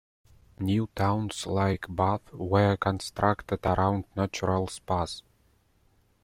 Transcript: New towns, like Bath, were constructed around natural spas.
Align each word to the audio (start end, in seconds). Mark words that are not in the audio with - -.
New 0.57 0.89
towns, 0.95 1.45
like 1.45 1.85
Bath, 1.87 2.33
were 2.33 2.75
constructed 2.75 3.59
around 3.67 4.05
natural 4.15 4.65
spas. 4.65 5.21